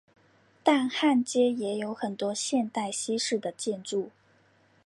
[0.63, 4.09] 但汉街也有很多现代西式的建筑。